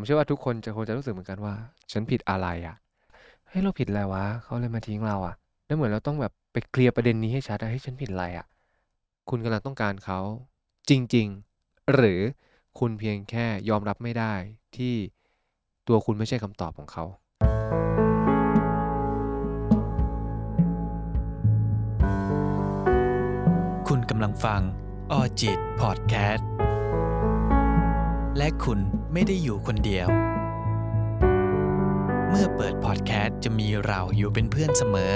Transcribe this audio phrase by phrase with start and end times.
[0.00, 1.54] ผมเชื่อว่าทุกคนจะคงจะรู้สึกเหมือนกันว่า
[1.92, 2.76] ฉันผิดอะไรอะ
[3.48, 5.34] เฮ้ยเราผิดอะไรวะเขาเลยมาทิ้งเราอะ
[5.66, 8.46] แล้วเหมือนเราต้องแบบไปเคลียร์ประเด็นนี้ให้ชัดอะเฮ้ยฉันผิดอะไรอะ
[9.30, 10.20] คุณกำลังต้องการเขา
[10.88, 11.26] จริง
[11.60, 12.20] ๆ หรือ
[12.78, 14.34] คุณเพียงแค่ยอมรับไม่ได้
[14.76, 14.94] ที่
[15.88, 17.04] ตัวคุณไม่ใช่คำตอบของเขา
[23.88, 24.60] คุณกำลังฟัง
[25.12, 26.48] ออจิตพอดแคสต์
[28.38, 28.80] และคุณ
[29.12, 30.08] ไม่ได้อยู่คนเดียว
[32.28, 35.14] เมื่อเปิดพอดแคสต์จะมีเราอยู่เป็นเพื่อนเสมอ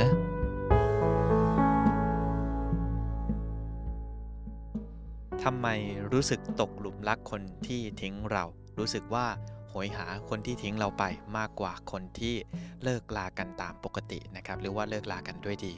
[5.42, 5.68] ทำไม
[6.12, 8.44] รู้สึกตกหลุมรักคนที่ทิ้งเรา
[8.78, 9.26] รู้สึกว่า
[9.72, 11.04] หยหาคนที่ทิ้งเราไป
[11.38, 12.34] มากกว่าคนที่
[12.82, 15.74] เลิกลากันตามปกตินะครับ หรือว่าเลิกลากันด้วยดี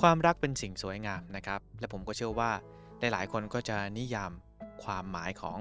[0.00, 2.50] ความรักเป็นสิ่งสวยงามนะครับ และผมก็เชื่อว่า
[2.98, 4.32] หลายๆคนก็จะนิยาม
[4.84, 5.58] ความหมายของ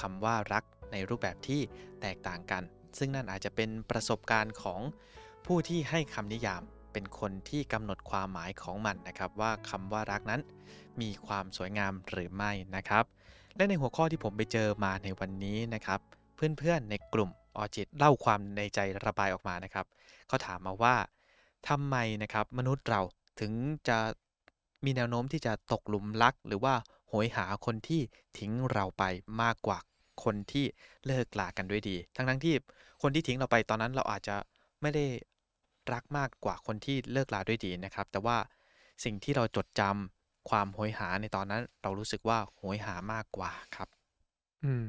[0.00, 1.60] คำว่ารัก ในรูปแบบที่
[2.02, 2.62] แตกต่างกัน
[2.98, 4.80] ซึ่งนั่นอาจจะเป็นประสบการณ์ของ
[5.46, 10.40] ผู้ที่ให้คำนิยามเป็นคนที่กำหนดความหมายของมันนะครับว่าคำว่ารักนั้น
[11.00, 13.04] มีความสวยงามหรือไม่นะครับ
[13.56, 16.00] และในหัวข้อที่ผมไปเจอมาในวันนี้นะครับ
[16.34, 19.86] เพื่อนๆในกลุ่มออจิตเล่าความในใจระบายออกมานะครับ
[20.28, 20.96] เขาถามมาว่า
[21.68, 23.00] ทำไมนะครับมนุษย์เรา
[23.40, 23.52] ถึง
[23.88, 23.98] จะ
[24.84, 26.74] มีแนวโน้มที่จะตกหลุมรัก หรือว่า
[27.08, 28.00] โหยหาคนที่
[28.38, 29.04] ทิ้งเราไป
[29.42, 29.78] มากกว่า
[30.24, 30.64] คนที่
[31.06, 32.54] เลิกลากันด้วยดี ทั้งทั้งที่
[33.02, 34.36] คนที่ทิ้งเราไปตอนนั้นเราอาจจะ
[34.82, 35.06] ไม่ได้
[35.92, 38.36] รักมากกว่าคนที่เลิกลาด้วยดีนะครับ แต่ว่า
[39.04, 43.88] สิ่งที่เราจดจำความโหยหาในตอนนั้น เรารู้สึกว่าโหยหามากกว่าครับ
[44.62, 44.84] อืม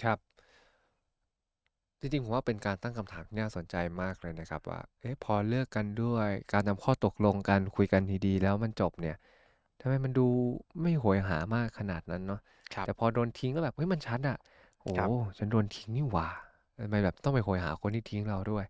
[0.00, 0.18] ครับ
[2.00, 9.16] จริงๆผมว่าเป็นการตั้งคำถามที่น่าสนใจมากเลยนะครับ ว่า เอ๊ะพอเลิกกันด้วย การนำข้อตกลงกันคุยกันดีๆแล้วมันจบเนี่ย
[9.80, 10.26] ทำไมมันดู
[10.82, 12.40] ไม่โหยหามากขนาดนั้นเนาะ
[12.74, 14.38] ครับ แต่พอโดนทิ้งก็แบบเฮ้ยมันชัดอะ
[14.82, 16.28] โอ้ครับ ฉันโดนทิ้งนี่หว่า
[16.80, 18.64] ทำไมแบบต้องไปโหยหาคนที่ทิ้งเราด้วย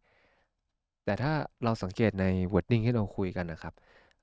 [1.04, 1.32] แต่ถ้า
[1.64, 3.74] เราสังเกตใน wording ที่เราคุยกันนะครับ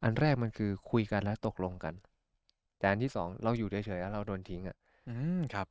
[0.03, 1.93] อันแรกมันคือคุยกันแล้วตกลงกัน
[2.79, 4.77] แต่อันที่สองเราอยู่เฉยๆแล้วเราโดนทิ้งอะ
[5.07, 5.67] อืมครับ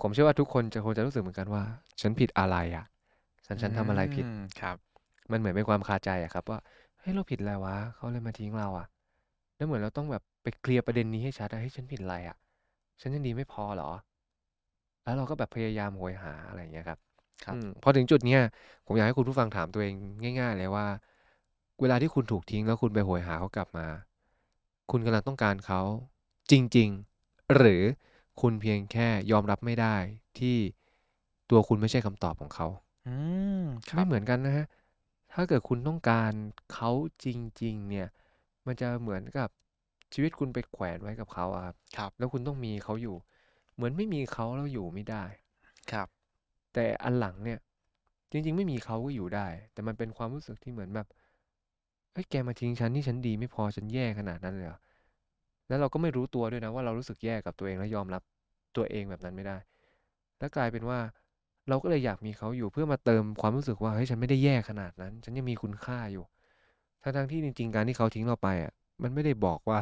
[0.00, 1.62] ผมเชื่อว่าทุกคนจะคงจะรู้สึกเหมือนกันว่า
[2.00, 2.84] ฉันผิดอะไรอะ
[3.46, 4.76] ฉันฉันทำอะไรผิด มครับ
[5.30, 6.58] มันเหมือนเป็นความคาใจอะครับ ว่า
[6.98, 8.86] เฮ้ยเราผิดอะไรวะเขาเลยมาทิ้งเราอะ
[9.56, 12.36] แล้วเหมือนเราต้องแบบไปเคลียร์ประเด็นนี้ให้ชัดอะเฮ้ยฉันผิดอะไรอะ
[13.00, 13.90] ฉันยังดีไม่พอเหรอ
[15.04, 16.98] แล้วเราก็แบบพยายามโหยหาอะไรอย่างเงี้ยครับ
[17.44, 18.42] ครับอืมพอถึงจุดเนี้ย
[18.86, 19.94] ผมอยากให้คุณผู้ฟังถามตัวเอง
[20.40, 20.86] ง่าย ๆ เลยว่า
[21.80, 23.86] เวลาที่คุณถูกทิ้งแล้วคุณไปโหยหาเขากลับมา
[24.90, 25.80] คุณกำลังต้องการเขา
[26.50, 26.88] จริง
[27.22, 27.82] ๆ หรือ
[28.40, 29.96] คุณเพียงแค่ยอมรับไม่ได้
[30.38, 30.56] ที่
[31.50, 32.66] ตัวคุณไม่ใช่คำตอบของเขา
[33.06, 33.14] อื
[33.62, 34.66] มครัไม่บเหมือนกันนะฮะ
[35.32, 36.32] ถ้าเกิดคุณต้องการ
[36.72, 36.90] เขา
[37.24, 37.26] จ
[37.62, 38.08] ริง ๆ เนี่ย
[38.66, 39.48] มันจะเหมือนกับ
[40.14, 43.16] ชีวิตคุณไปแขวนไว้กับเขาอะครับ ครับ แล้วคุณต้องมีเขาอยู่
[43.74, 45.24] เหมือนไม่มีเขาแล้วอยู่ไม่ได้
[45.92, 46.08] ครับ
[46.74, 47.58] แต่อันหลังเนี่ย
[48.30, 51.06] จริง ๆ ไม่มีเขาก็อยู่ได้ แต่มันเป็นความรู้สึกที่เหมือนแบบ
[52.12, 54.78] เฮ้ยแกมาทิ้งฉันนี่ฉันดีไม่พอฉันแย่ขนาดนั้นเลยเหรอ
[55.68, 58.22] แล้วเราก็ไม่รู้ตัวด้วยนะว่าเรารู้สึกแย่กับตัวเองและยอมรับ
[58.76, 59.56] ตัวเองแบบนั้นไม่ได้
[60.38, 60.98] แล้วกลายเป็นว่า
[61.68, 66.24] เราก็เลยอยากมีเขาอยู่เพื่อมาเติมความรู้สึกว่าเฮ้ยฉันไม่ได้แย่ขนาดนั้น ฉันยังมีคุณค่าอยู่
[67.02, 68.72] ทั้งๆที่จริง ๆ การที่เขาทิ้งเราไปอะ
[69.02, 69.80] มันไม่ได้บอกว่า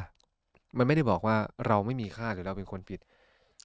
[0.77, 1.37] มันไม่ได้บอกว่า
[1.67, 3.01] เราไม่มีค่าหรือเราเป็นคนผิด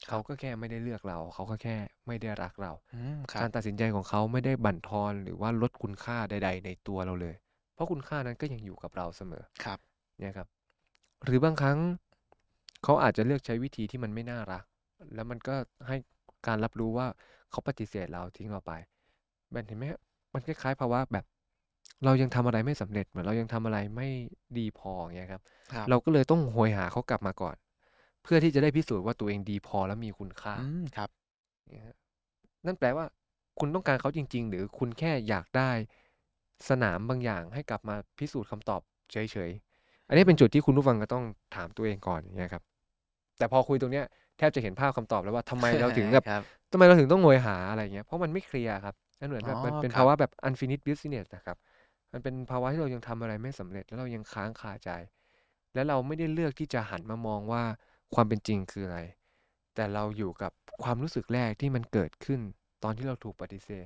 [0.08, 1.76] เขาก็แค่ไม่ได้เลือกเรา เขาก็แค่
[2.08, 7.36] ไม่ได้รักเราอืมครักาบรตัดสินใจของเขาไม่ได้บั่นทอนหรือว่าลดคุณค่าใด ๆ ในตัวเราเลย
[7.74, 9.80] เพราะคุณค่านั้นก็ยังอยู่กับเราเสมอครับ
[10.20, 10.48] เนี่ยครับ
[11.26, 11.78] หรือบางครั้ง
[12.84, 14.64] เขาอาจจะเลือกใช้วิธีที่มันไม่น่ารัก
[15.14, 15.56] แล้วมันก็
[15.88, 15.98] ให้
[16.48, 17.08] การรับรู้ว่า
[17.52, 18.74] เขาปฏิเสธเราทิ้งเราไป
[19.52, 20.02] แบบเห็นไหมฮะ
[20.34, 21.26] มันคล้ายๆภาวะแบบ
[22.06, 24.08] เรายังทำอะไรไม่สำเร็จ เหมือนเรายังทำอะไรไม่
[24.58, 25.42] ดีพออย่างเงี้ยครับ
[25.74, 27.56] ครับ เราก็เลยต้องโหยหาเขากลับมาก่อน
[28.24, 31.10] เพื่อที่จะได้พิสูจน์ว่าตัวเองดีพอและมีคุณค่าอืม ครับ
[31.70, 31.96] เนี่ยฮะ
[32.66, 33.06] นั่นแปลว่า
[33.60, 35.72] คุณต้องการเขาจริง ๆ หรือคุณแค่อยากได้
[36.70, 41.24] สนามบางอย่างให้กลับมาพิสูจน์คำตอบเฉยๆ อันนี้เป็นจุดที่คุณผู้ฟังก็ต้อง
[41.56, 42.64] ถามตัวเองก่อนอย่างเงี้ยครับ
[43.38, 44.06] แต่พอคุยตรงเนี้ย
[44.38, 51.58] แทบจะเห็นภาพคำตอบแล้วว่าทำไมเราถึงแบบ ครับ ทำไมเราถึงต้องโหยหาอะไรเงี้ย เพราะมันไม่เคลียร์ครับนั่นเหมือนแบบอ๋อมันเป็นครับ ภาวะแบบ unfinished business นะครับ
[52.14, 54.90] มันเป็นภาวะที่เรายังทำอะไรไม่สำเร็จ แล้วเรายังค้างคาใจ
[55.74, 57.64] แล้วเราไม่ได้เลือกที่จะหันมามองว่า
[58.14, 59.00] ความเป็นจริงคืออะไร
[59.76, 60.52] แต่เราอยู่กับ
[60.84, 62.40] ความรู้สึกแรกที่มันเกิดขึ้น
[62.84, 63.86] ตอนที่เราถูกปฏิเสธ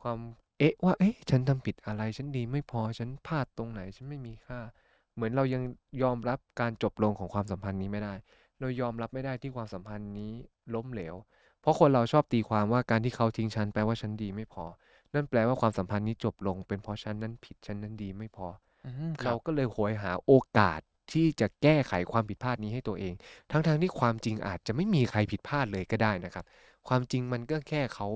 [0.00, 0.18] ความ
[0.58, 4.60] เอ๊ะว่าเอ๊ะฉันทำผิดอะไรฉันดีไม่พอฉันพลาดตรงไหนฉันไม่มีค่า
[5.14, 5.62] เหมือนเรายัง
[6.02, 8.14] ยอมรับการจบลงของความสัมพันธ์นี้ไม่ได้
[8.60, 10.32] เรายอมรับไม่ได้ที่ความสัมพันธ์นี้
[10.74, 11.14] ล้มเหลว
[11.60, 14.64] เพราะคนเราชอบตีความว่าการที่เขาทิ้งฉันแปลว่าฉันดีไม่พอ
[15.14, 18.46] นั่นแปลว่าความสัมพันธ์นี้จบลง เป็นเพราะฉันนั้นผิดฉันนั้นดีไม่พอ
[18.84, 20.80] อืมคเรารับก็เลยโหยหาโอกาส
[21.12, 23.14] ที่จะแก้ไขความผิดพลาดนี้ให้ตัวเอง
[23.50, 26.44] ทั้งๆที่ความจริงอาจจะไม่มีใครผิดพลาดเลยก็ได้นะครับ
[26.88, 28.08] ความจริงมันก็แค่เขา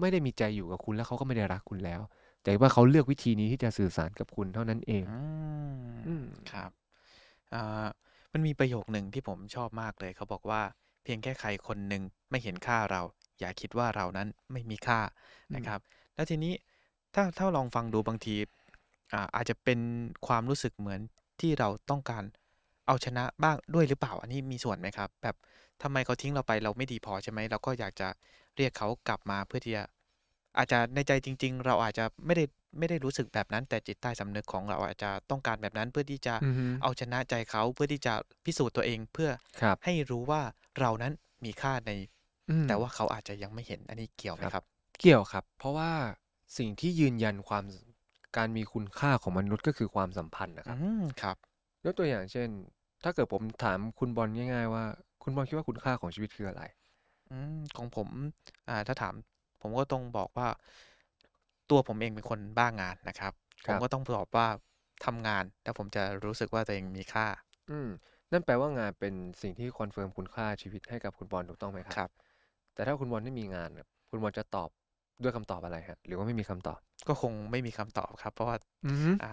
[0.00, 2.00] ไม่ได้มีใจอยู่กับคุณแล้วเขาก็ไม่ได้รักคุณแล้ว
[2.44, 5.16] แต่ว่าเขาเลือกวิธีนี้ที่จะสื่อสารกับคุณเท่านั้นเองอื
[5.88, 6.70] มอืมครับ
[7.54, 7.86] อ่า
[8.32, 10.62] มันมีประโยคหนึ่งที่ผมชอบมากเลย เขาบอกว่า
[11.04, 13.02] เพียงแค่ใครคนหนึ่งไม่เห็นค่าเรา
[13.40, 15.00] อย่าคิดว่าเรานั้นไม่มีค่า
[15.50, 15.80] อืมนะครับ
[16.14, 16.52] แล้วทีนี้
[17.14, 18.36] ถ้าถ้าลองฟังดูบางที
[19.12, 19.80] อ่าอาจจะเป็น
[20.26, 21.00] ความรู้สึกเหมือน
[21.40, 22.24] ที่เราต้องการ
[22.86, 25.36] เอาชนะบ้างด้วยหรือเปล่าอันนี้มีส่วนไหมครับ แบบ
[25.82, 28.08] ทำไมเขาทิ้งเราไปเราไม่ดีพอใช่ไหมเราก็อยากจะ
[28.56, 29.84] เรียกเขากลับมาเพื่อที่จะ
[30.58, 32.44] อาจจะในใจจริง ๆ เราอาจจะไม่ได้
[32.78, 38.14] ไม่ได้รู้สึกแบบนั้น แต่จิตใต้สำนึกของเราอาจจะต้องการแบบนั้นเพื่อที่จะอือฮึเอาชนะใจเขาเพื่อที่จะ
[38.44, 39.30] พิสูจน์ตัวเองเพื่อ
[39.60, 40.42] ครับให้รู้ว่า
[40.80, 41.12] เรานั้น
[41.44, 41.90] มีค่าใน
[42.48, 44.64] อืมแต่ว่าเขาอาจจะยังไม่เห็นอันนี้เกี่ยวไหมครับครับ
[45.00, 45.92] เกี่ยวครับ เพราะว่า
[46.58, 47.64] สิ่งที่ยืนยันความ
[48.36, 51.36] การมีคุณค่าของมนุษย์ก็คือความสัมพันธ์นะคอืรับมครับ
[51.84, 52.48] ยกตัวอย่างเช่น
[53.04, 54.84] ถ้าเกิดผมถามคุณบอลง่ายๆ ว่า
[55.22, 56.62] คุณบอลคิดว่าคุณค่าของชีวิตคืออะไร
[57.30, 58.08] อืมของผม
[58.68, 59.14] อ่า ถ้าถาม
[59.60, 60.48] ผมก็ต้องบอกว่า
[61.70, 63.32] ตัวผมเองเป็นคนบ้างานนะครับ
[63.66, 64.48] ครัมบก็ต้องตอบว่า
[65.04, 67.26] ทำงาน แล้วผมจะรู้สึกว่าตัวเองมีค่า
[67.70, 67.88] อืม
[68.32, 72.10] นั่นแปลว่างานเป็นสิ่งที่ confirm คุณค่าชีวิตให้กับคุณบอลถูกต้องไหมครับครับ
[72.74, 74.70] แต่ถ้าคุณบอลไม่มีงานเนี่ยคุณบอลจะตอบ
[75.22, 79.30] ด้วยคำตอบอะไรฮะ หรือว่าไม่มีคำตอบ ก็คงไม่มีคำตอบครับ เพราะว่าอือฮึอ่า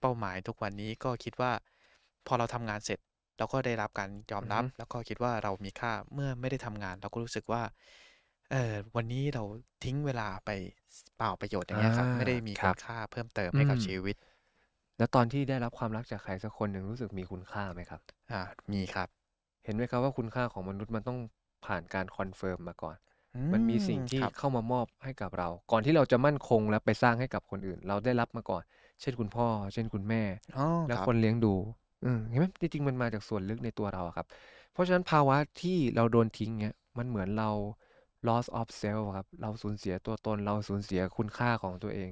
[0.00, 1.52] เป้าหมายทุกวันนี้ก็คิดว่า
[2.26, 2.98] พอเราทำงานเสร็จ
[3.38, 7.62] เราก็ได้รับการยอมอือรับฮึแล้วก็คิดว่าเรามีค่าเมื่อไม่ได้ทำงาน เราก็รู้สึกว่า
[8.50, 9.44] เออวันนี้เรา
[9.84, 10.50] ทิ้งเวลาไป
[11.16, 14.16] เปล่าประโยชน์อ่า อย่างเงี้ยครับ ไม่ได้มีครับ คุรัณค่าเพิ่มเติมให้กับชีวิต อืม
[14.98, 18.40] แล้วตอนที่ได้รับความรักจากใครสักคนหนึ่งรู้สึกมีคุณค่าไหมครับ อ่า
[18.72, 19.08] มีครับ
[19.64, 21.18] เห็นไหมครับว่าคุณค่าของมนุษย์มันต้อง
[21.64, 23.13] ผ่านการ confirm มาก่อนอื
[23.52, 28.62] มันมีสิ่งที่ครับ เข้ามามอบให้กับเรา ก่อนที่เราจะมั่นคงและไปสร้างให้กับคนอื่น เราได้รับมาก่อน
[29.00, 30.22] เช่นคุณพ่อ เช่นคุณแม่
[30.56, 31.54] อ๋อและครับคนเลี้ยงดู
[32.04, 34.26] อืมเห็นไหมจริงๆมันมาจากส่วนลึกในตัวเราอะครับ
[34.72, 37.50] เพราะฉะนั้นภาวะที่เราโดนทิ้งเนี่ยมันเหมือนเรา
[38.28, 42.10] loss of self อะครับ เราสูญเสียตัวตน เราสูญเสียคุณค่าของตัวเอง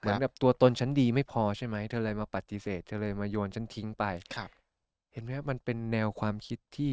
[0.00, 4.04] ครับ เหคมือน แบบตัวตนฉันดีไม่พอใช่ไหม เธอเลยมาปฏิเสธ เธอเลยมาโยนฉันทิ้งไป
[4.34, 4.50] ครับ
[5.12, 6.92] เห็นไหมครับมันเป็นแนวความคิดที่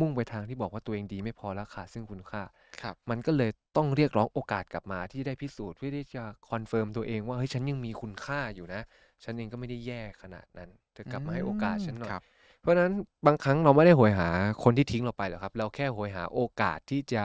[0.00, 2.42] มุ่งไปทางที่บอกว่าตัวเองดีไม่พอและขาดซึ่งคุณค่า
[2.80, 8.80] ครับ มันก็เลยต้องเรียกร้องโอกาสกลับมาที่ได้พิสูจน์เพื่อที่จะ confirm ตัวเองว่าเฮ้ยฉันยังมีคุณค่าอยู่นะ
[9.24, 12.22] ฉันเองก็ไม่ได้แย่ขนาดนั้นเธอกลับมาให้โอกาสฉันหน่อ ครับ
[12.60, 12.92] เพราะฉะนั้น
[13.26, 14.28] บางครั้งเราไม่ได้โหยหา
[14.64, 17.24] คนที่ทิ้งเราไปหรอกครับ เราแค่โหยหาโอกาสที่จะ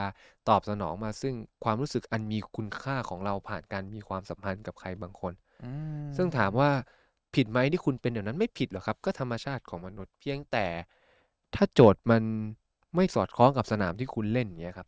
[0.49, 1.33] ตอบสนองมาซึ่ง
[1.63, 5.65] ความรู้สึกอันมีคุณค่าของเราผ่านการมีความสัมพันธ์กับใครบางคน อื
[6.15, 6.69] ซึ่งถามมว่า
[7.35, 10.65] ผิดไหมที่คุณเป็นอย่างนั้นไม่ผิดหรอกครับ ก็ธรรมชาติของมนุษย์เพียงแต่
[11.55, 12.23] ถ้าโจทย์มัน
[12.95, 14.87] ไม่สอดคล้องกับสนามที่คุณเล่นอย่างเงี้ยครับ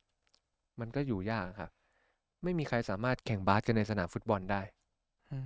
[0.80, 1.72] มันก็อยู่ยากครับ
[2.44, 4.62] ไม่มีใครสามารถแข่งบาสกันในสนามฟุตบอลได้
[5.32, 5.38] อื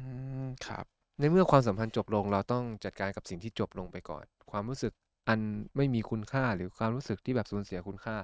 [0.44, 0.86] มครับ
[1.19, 4.94] ในเมื่อความสัมพันธ์จบลงเราต้องจัดการกับสิ่งที่จบลงไปก่อน ความรู้สึก
[5.27, 5.39] อัน
[5.77, 8.15] ไม่มีคุณค่าหรือความรู้สึกที่แบบสูญเสียคุณค่า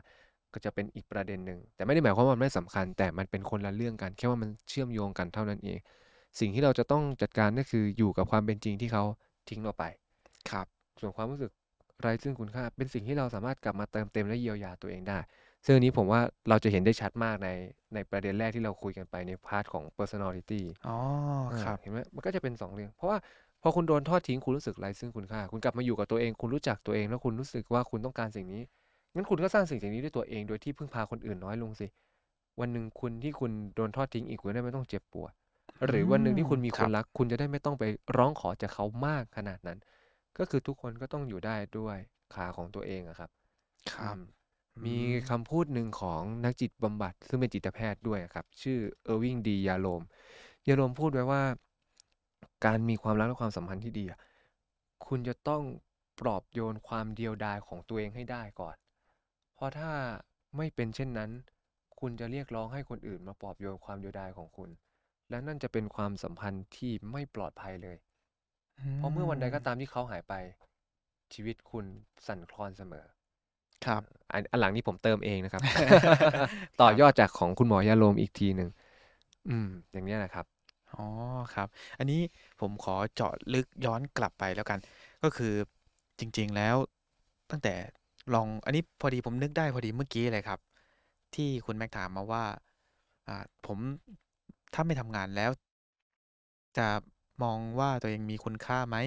[0.54, 5.80] ก็จะเป็นอีกประเด็นหนึ่งแต่ไม่ได้หมายความว่ามันไม่สำคัญ แต่มันเป็นคนละเรื่องกัน แค่ว่ามันเชื่อมโยงกันเท่านั้นเอง
[6.40, 9.04] สิ่งที่เราจะต้องจัดการก็คืออยู่กับความเป็นจริงที่เขา
[9.50, 9.84] ทิ้งเราไป
[10.50, 10.68] ครับ
[11.02, 11.52] ส่วนความรู้สึก
[12.02, 15.20] ไร้ซึ่งคุณค่า เป็นสิ่งที่เราสามารถกลับมาเติมเต็มและเยียวยาตัวเองได้
[15.66, 17.50] ซึ่งอันนี้ผมว่าเราจะเห็นได้ชัดมากใน
[17.94, 20.98] ในประเด็นแรกที่เราคุยกันไปในพาร์ทของ personality อ๋อ
[21.52, 23.18] อ่าครับเห็นไหมมันก็จะเป็นสองเรื่อง เพราะว่า
[23.62, 28.62] พอคุณโดนทอดทิ้งคุณรู้สึกไร้ซึ่งคุณค่า คุณกลับมาอยู่กับตัวเอง คุณรู้จักตัวเอง แล้วคุณรู้สึกว่าคุณต้องการสิ่งนี้
[29.16, 31.88] งั้นคุณก็สร้างสิ่งสิ่งนี้ด้วยตัวเองโดยที่พึ่งพาคนอื่นน้อยลงสิ
[32.60, 35.32] วันหนึ่งคุณที่คุณโดนทอดทิ้งอีกคุณจะได้ไม่ต้องเจ็บปวด
[35.88, 37.84] หรือวันหนึ่งที่คุณมีอืมคครันบรัก คุณจะได้ไม่ต้องไป
[38.18, 39.78] ร้องขอจากเขามากขนาดนั้น
[40.38, 41.98] ก็คือทุกคนก็ต้องอยู่ได้ด้วย
[42.36, 43.32] ขาของตัวเองอะครับ
[43.92, 44.22] ครับอืม
[44.78, 50.02] อืมีมคำพูดหนึ่งของนักจิตบำบัด ซึ่งเป็นจิตแพทย์ด้วยอะครับ ชื่อเออร์วิงดียาโลม
[50.68, 51.44] ยาโลมพูดไว้ว่า
[52.66, 54.20] การมีความรักและความสัมพันธ์ที่ดีอะ
[55.06, 55.64] คุณจะต้อง
[56.20, 58.76] ปลอบโยนความเดียวดายของตัวเองให้ได้ก่อน
[59.56, 59.92] เพราะถ้า
[60.58, 61.32] ไม่เป็นเช่นนั้น
[62.00, 64.70] คุณจะเรียกร้องให้คนอื่นมาปลอบโยนความเดียวดายของคุณ
[65.30, 68.15] และนั่นจะเป็นความสัมพันธ์ที่ไม่ปลอดภัยเลยอื
[68.98, 70.34] เพราะเมื่อวันใดก็มตามที่เขาหายไป
[71.34, 71.86] ชีวิตคุณ
[72.28, 73.06] สั่นคลอนเสมอ
[73.86, 74.02] ครับ
[74.34, 75.62] อันอันหลังนี้ผมเติมเองนะครับ
[76.82, 78.70] ต่อยอดจากของคุณหมอยาโลมอีกทีหนึ่ง
[79.50, 80.46] อืม อย่างเนี้ยนะครับ
[80.96, 81.06] อ๋อ
[81.56, 81.68] ครับ
[82.00, 82.20] อันนี้
[82.60, 84.80] ผมขอเจาะลึกย้อนกลับไปแล้วกัน
[85.24, 85.54] ก็คือ
[86.20, 86.76] จริง ๆแล้ว
[87.52, 87.74] ตั้งแต่
[88.34, 90.60] ลองอันนี้พอดีผมนึกได้พอดีเมื่อกี้เลยครับ
[91.36, 92.44] ที่คุณแม็กถามมาว่า
[93.28, 93.78] อ่า ผม
[94.74, 95.52] ถ้าไม่ทำงานแล้ว
[96.78, 96.88] จะ
[97.44, 98.98] มองว่าตัวเองมีคุณค่าไหม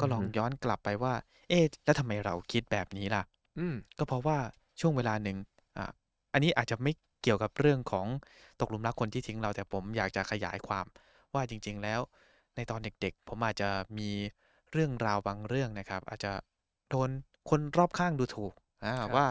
[0.00, 1.14] ก็อือลองฮึย้อนกลับไปว่า
[1.48, 3.22] เอ๊ะแล้วทำไมเราคิดแบบนี้ล่ะ
[3.58, 4.38] อืม ก็เพราะว่า
[4.80, 5.36] ช่วงเวลาหนึ่ง
[5.76, 5.92] อ่า
[6.32, 6.92] อันนี้อาจจะไม่
[7.22, 8.06] เกี่ยวกับเรื่องของ
[8.60, 10.86] ตกหลุมรักคนที่ทิ้งเราแต่ผมอยากจะขยายความ
[11.34, 12.00] ว่าจริง ๆ แล้ว
[12.56, 13.68] ในตอนเด็กๆ ผมอาจจะ
[13.98, 14.10] มี
[14.72, 16.32] เรื่องราวบางเรื่องนะครับ อาจจะ
[16.90, 17.10] โดน
[17.50, 18.52] คนรอบข้างดูถูก
[18.84, 19.26] อาครับว่า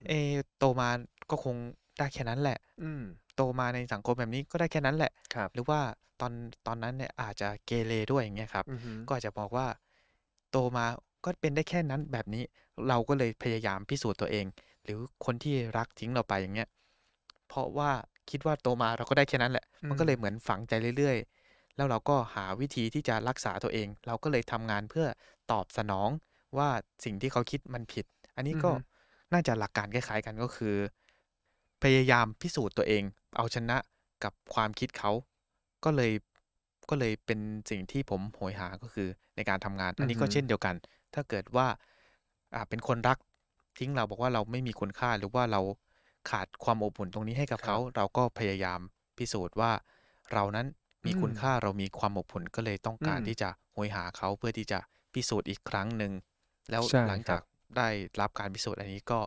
[0.00, 0.16] อืเอม
[0.58, 0.88] โตมา
[1.30, 1.56] ก็คง
[1.98, 3.02] ได้แค่นั้นแหละ อืม
[3.36, 5.80] โตมาในสังคมแบบนี้ก็ได้แค่นั้นแหละครับหรือว่า
[6.20, 6.32] ตอน
[6.66, 9.66] ตอนนั้นเนี่ยอาจจะเกเรด้วยอย่างเงี้ยครับอือฮึก็อาจจะบอกว่า
[10.50, 10.86] โตมา
[11.24, 12.44] ก็เป็นได้แค่นั้นแบบนี้
[12.88, 14.46] เราก็เลยพยายามพิสูจน์ตัวเอง
[14.84, 16.68] หรือคนที่รักทิ้งเราไปอย่างเงี้ย
[17.48, 17.90] เพราะว่า
[18.30, 21.16] คิดว่าโตมาเราก็ได้แค่นั้นแหละอืมันก็เลยมเหมือนฝังใจเรื่อย
[21.48, 25.06] ๆ แล้วเราก็หาวิธีที่จะรักษาตัวเอง เราก็เลยทำงานเพื่อ
[25.52, 26.08] ตอบสนอง
[26.58, 26.68] ว่า
[27.04, 28.74] สิ่งที่เขาคิดมันผิด อันนี้อือก็ฮึ
[29.32, 30.74] น่าจะหลักการคล้ายๆกันก็คือ
[31.82, 33.02] พยายามพิสูจน์ตัวเอง
[33.36, 33.76] เอาชนะ
[34.24, 35.12] กับความคิดเขา
[35.84, 36.12] ก็เลย
[36.90, 40.74] ก็เลยเป็นสิ่งที่ผมโหยหาก็คือในการทำงานอือันอนี้ฮึก็เช่นเดียวกัน
[41.14, 41.66] ถ้าเกิดว่า
[42.54, 43.18] อ่าเป็นคนรัก
[43.78, 45.60] ทิ้งเราบอกว่าเราไม่มีคุณค่าหรือว่าเรา
[46.30, 48.80] ขาดความอบอุ่นตรงนี้ให้กับครัเขาบเราก็พยายาม
[49.18, 49.72] พิสูจน์ว่า
[50.32, 50.66] เรานั้น
[51.04, 54.78] อืมีคุณมค่าเรามีความอบอุ่นก็เลยต้องอืการมที่จะโหยหาเขาเพื่อที่จะ
[55.14, 56.12] พิสูจน์อีกครั้งหนึ่ง
[56.70, 57.42] แล้วใช่หลังครัจากบ
[57.76, 57.88] ได้
[58.20, 59.20] รับการพิสูจน์อันนี้ก็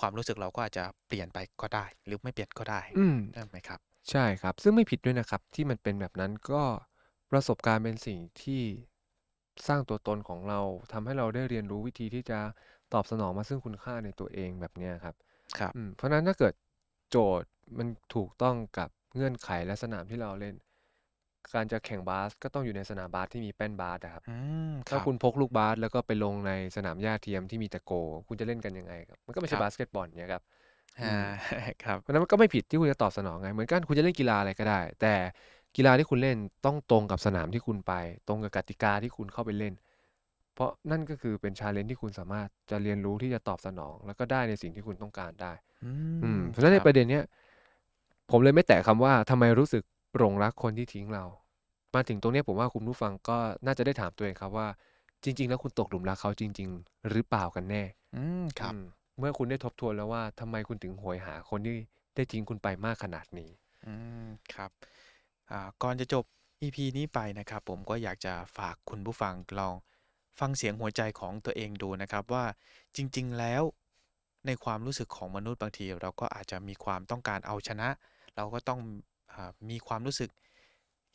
[0.00, 6.62] ความรู้สึกเราก็อาจจะเปลี่ยนไปก็ได้ หรือไม่เปลี่ยนก็ได้อืม ใช่ไหมครับ ใช่ครับ ซึ่งไม่ผิดด้วยนะครับ ที่มันเป็นแบบนั้นก็
[7.30, 8.62] ประสบการณ์เป็นสิ่งที่
[9.66, 10.60] สร้างตัวตนของเรา
[10.92, 12.40] ทำให้เราได้เรียนรู้วิธีที่จะ
[12.94, 15.14] ตอบสนองมาซึ่งคุณค่าในตัวเองแบบเนี้ยครับ
[15.58, 16.54] ครับ อืมเพราะฉะนั้นถ้าเกิด
[17.10, 20.54] โจทย์มันถูกต้องกับเงื่อนไขและสนามที่เราเล่น
[21.54, 24.34] การจะแข่งบาสก็ต้องอยู่ในสนามบาสที่มีแป้นบาสอะครับ อื
[24.68, 27.92] มคถ้ารับ คุณพกลูกบาสแล้วก็ไปลงในสนามหญ้าเทียมที่มีแต่โกล
[28.28, 30.42] คุณจะเล่นกันยังไงครับ มันก็ไม่ใช่รับบาสเกตบอลเนี่ยครับ
[31.00, 31.22] อือ่า
[31.84, 35.14] ครับ เพราะฉะนั้นมันก็ไม่ผิดที่คุณจะตอบสนองไง เหมือนกันคุณจะเล่นกีฬาอะไรก็ได้ แต่
[35.76, 36.36] กีฬาที่คุณเล่น
[36.66, 37.92] ต้องตรงกับสนามที่คุณไป
[38.28, 39.74] ตรงกับกติกาที่คุณเข้าไปเล่น
[40.54, 47.24] เพราะนั่นก็คือเป็น challenge ที่คุณสามารถจะเรียนรู้ที่จะตอบสนอง แล้วก็ได้ในสิ่งที่คุณต้องการได้ อืมม ครับ เพราะฉะนั้นใน ประเด็นเนี้ย
[48.30, 49.82] ผมเลยไม่แตะคำว่าทำไมรู้สึก
[50.16, 51.24] หลงรักคนที่ทิ้งเรา
[51.94, 54.68] มาถึงตรงเนี้ยผมว่าคุณผู้ฟังก็น่าจะได้ถามตัวเองครับว่า
[55.24, 57.82] จริง ๆ แล้วคุณตกหลุมรักเขาจริง ๆ หรือเปล่ากันแน่
[58.14, 58.84] อืมครับอืม
[59.18, 61.76] เมื่อคุณได้ทบทวนแล้วว่าทำไมคุณถึงโหยหาคนที่
[62.14, 63.50] ได้ทิ้งคุณไปมากขนาดนี้
[63.86, 63.94] อื
[64.24, 64.70] มครับ
[65.50, 66.24] อ่าก่อนจะจบ
[66.62, 69.74] EP นี้ไปนะครับ ผมก็อยากจะฝากคุณผู้ฟังลอง
[70.40, 72.44] ฟังเสียงหัวใจของตัวเองดูนะครับว่า
[72.96, 73.62] จริง ๆ แล้ว
[74.46, 77.88] ในความรู้สึกของมนุษย์บางที เราก็อาจจะมีความต้องการเอาชนะ
[78.36, 79.13] เราก็ต้องอา
[79.70, 80.30] มีความรู้สึก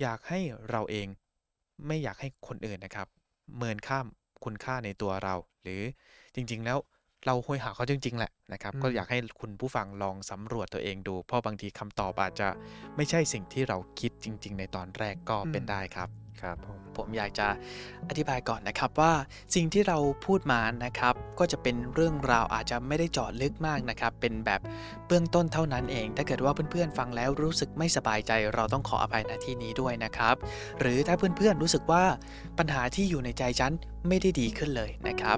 [0.01, 1.07] อยากให้เราเอง
[1.87, 3.07] ไม่อยากให้คนอื่นนะครับ
[3.57, 4.07] เมินข้าม
[4.43, 5.81] คุณค่าในตัวเรา หรือ
[6.35, 6.77] จริงๆแล้ว
[7.25, 12.47] เราโหยหาเขาจริง ๆ แหละนะครับอืก็มอยากให้คุณผู้ฟังลองสำรวจตัวเองดู เพราะบางทีคำตอบอาจจะ
[12.95, 16.09] ไม่ใช่สิ่งที่เราคิดจริง ๆ ในตอนแรกก็อืเป็นมได้ครับ
[16.41, 17.47] ครับผมผมอยากจะ
[18.09, 19.13] อธิบายก่อนนะครับว่า
[19.55, 24.61] สิ่งที่เราพูดมานะครับ ก็จะเป็นเรื่องราวอาจจะไม่ได้เจาะลึกมากนะครับ เป็นแบบ
[25.07, 30.35] เบื้องต้นเท่านั้นเอง ถ้าเกิดว่าเพื่อนๆฟังแล้วรู้สึกไม่สบายใจ เราต้องขออภัยณที่นี้ด้วยนะครับ
[30.79, 32.03] หรือถ้าเพื่อนๆรู้สึกว่า
[32.57, 33.73] ปัญหาที่อยู่ในใจฉัน
[34.07, 35.37] ไม่ได้ดีขึ้นเลยนะครับ